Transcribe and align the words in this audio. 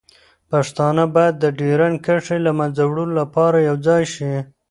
پښتانه 0.51 1.03
باید 1.15 1.35
د 1.39 1.45
ډیورنډ 1.57 1.97
کرښې 2.05 2.37
له 2.45 2.51
منځه 2.59 2.83
وړلو 2.85 3.13
لپاره 3.21 3.57
یوځای 3.69 4.03
شي. 4.13 4.33